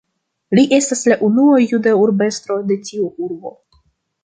Li 0.59 0.63
estas 0.77 1.03
la 1.11 1.17
unua 1.27 1.59
juda 1.73 1.95
urbestro 2.05 2.59
de 2.73 2.81
tiu 2.89 3.13
urbo. 3.29 3.57